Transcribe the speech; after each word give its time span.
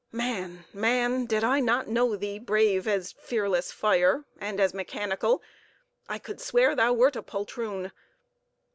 Man, 0.11 0.65
man! 0.73 1.27
did 1.27 1.43
I 1.43 1.59
not 1.59 1.87
know 1.87 2.15
thee 2.15 2.39
brave 2.39 2.87
as 2.87 3.11
fearless 3.11 3.71
fire 3.71 4.25
(and 4.39 4.59
as 4.59 4.73
mechanical) 4.73 5.43
I 6.09 6.17
could 6.17 6.41
swear 6.41 6.73
thou 6.75 6.91
wert 6.91 7.15
a 7.15 7.21
poltroon. 7.21 7.91